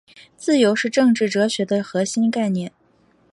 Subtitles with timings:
[0.35, 2.71] 自由是政治哲学的核心概念。